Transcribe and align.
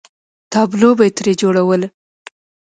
تابلو 0.53 0.89
به 0.97 1.03
یې 1.07 1.11
ترې 1.17 1.33
جوړوله. 1.41 1.87